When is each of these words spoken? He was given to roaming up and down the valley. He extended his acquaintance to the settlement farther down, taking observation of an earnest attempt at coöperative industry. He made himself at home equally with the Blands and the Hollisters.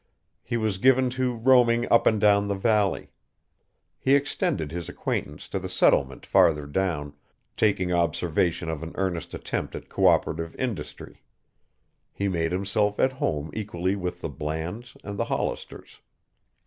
He 0.41 0.57
was 0.57 0.79
given 0.79 1.11
to 1.11 1.35
roaming 1.35 1.87
up 1.91 2.07
and 2.07 2.19
down 2.19 2.47
the 2.47 2.55
valley. 2.55 3.11
He 3.99 4.15
extended 4.15 4.71
his 4.71 4.89
acquaintance 4.89 5.47
to 5.49 5.59
the 5.59 5.69
settlement 5.69 6.25
farther 6.25 6.65
down, 6.65 7.13
taking 7.55 7.93
observation 7.93 8.67
of 8.67 8.81
an 8.81 8.93
earnest 8.95 9.35
attempt 9.35 9.75
at 9.75 9.89
coöperative 9.89 10.55
industry. 10.57 11.21
He 12.11 12.27
made 12.27 12.51
himself 12.51 12.99
at 12.99 13.11
home 13.11 13.51
equally 13.53 13.95
with 13.95 14.21
the 14.21 14.29
Blands 14.31 14.97
and 15.03 15.19
the 15.19 15.25
Hollisters. 15.25 15.99